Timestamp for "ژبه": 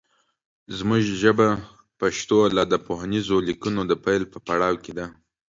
1.21-1.47